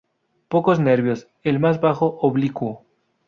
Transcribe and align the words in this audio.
Pocos 0.47 0.79
nervios, 0.79 1.27
el 1.43 1.59
más 1.59 1.79
bajo 1.79 2.17
oblicuo. 2.23 2.87